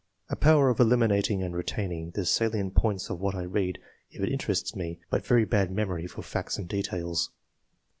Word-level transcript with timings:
A 0.29 0.35
power 0.35 0.69
of 0.71 0.79
eliminating 0.79 1.43
and 1.43 1.55
retaining 1.55 2.09
the 2.09 2.25
salient 2.25 2.73
points 2.73 3.11
of 3.11 3.19
what 3.19 3.35
I 3.35 3.43
read, 3.43 3.77
if 4.09 4.19
it 4.23 4.31
interests 4.31 4.75
me, 4.75 4.99
but 5.11 5.23
very 5.27 5.45
bad 5.45 5.69
memory 5.69 6.07
for 6.07 6.23
facts 6.23 6.57
and 6.57 6.67
details." 6.67 7.29